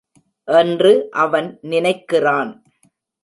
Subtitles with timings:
[0.47, 0.91] என்று
[1.11, 2.51] அவன் நினைக்கிறான்.